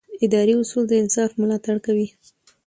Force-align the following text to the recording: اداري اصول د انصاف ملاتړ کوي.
اداري 0.25 0.53
اصول 0.61 0.83
د 0.87 0.93
انصاف 1.01 1.31
ملاتړ 1.41 1.75
کوي. 1.85 2.07